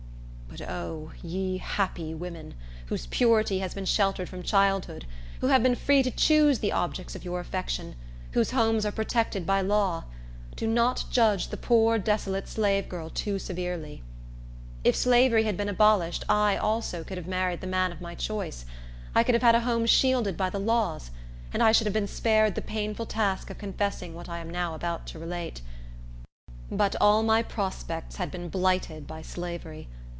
But, 0.53 0.69
O, 0.69 1.13
ye 1.23 1.59
happy 1.59 2.13
women, 2.13 2.55
whose 2.87 3.05
purity 3.07 3.59
has 3.59 3.73
been 3.73 3.85
sheltered 3.85 4.27
from 4.27 4.43
childhood, 4.43 5.05
who 5.39 5.47
have 5.47 5.63
been 5.63 5.75
free 5.75 6.03
to 6.03 6.11
choose 6.11 6.59
the 6.59 6.73
objects 6.73 7.15
of 7.15 7.23
your 7.23 7.39
affection, 7.39 7.95
whose 8.33 8.51
homes 8.51 8.85
are 8.85 8.91
protected 8.91 9.45
by 9.45 9.61
law, 9.61 10.03
do 10.57 10.67
not 10.67 11.05
judge 11.09 11.47
the 11.47 11.57
poor 11.57 11.97
desolate 11.97 12.49
slave 12.49 12.89
girl 12.89 13.09
too 13.09 13.39
severely! 13.39 14.03
If 14.83 14.93
slavery 14.93 15.43
had 15.45 15.55
been 15.55 15.69
abolished, 15.69 16.25
I, 16.27 16.57
also, 16.57 17.05
could 17.05 17.17
have 17.17 17.27
married 17.27 17.61
the 17.61 17.65
man 17.67 17.93
of 17.93 18.01
my 18.01 18.13
choice; 18.13 18.65
I 19.15 19.23
could 19.23 19.35
have 19.35 19.41
had 19.43 19.55
a 19.55 19.61
home 19.61 19.85
shielded 19.85 20.35
by 20.35 20.49
the 20.49 20.59
laws; 20.59 21.11
and 21.53 21.63
I 21.63 21.71
should 21.71 21.87
have 21.87 21.93
been 21.93 22.07
spared 22.09 22.55
the 22.55 22.61
painful 22.61 23.05
task 23.05 23.49
of 23.49 23.57
confessing 23.57 24.15
what 24.15 24.27
I 24.27 24.39
am 24.39 24.49
now 24.49 24.75
about 24.75 25.07
to 25.07 25.17
relate; 25.19 25.61
but 26.69 26.97
all 26.99 27.23
my 27.23 27.41
prospects 27.41 28.17
had 28.17 28.29
been 28.29 28.49
blighted 28.49 29.07
by 29.07 29.21
slavery. 29.21 29.87